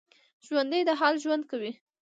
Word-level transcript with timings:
ژوندي 0.45 0.81
د 0.87 0.89
حال 0.99 1.15
ژوند 1.23 1.43
کوي 1.51 1.71